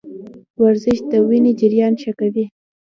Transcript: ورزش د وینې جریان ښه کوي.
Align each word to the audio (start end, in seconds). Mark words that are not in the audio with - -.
ورزش 0.61 0.97
د 1.11 1.13
وینې 1.27 1.51
جریان 1.59 1.93
ښه 2.01 2.11
کوي. 2.19 2.45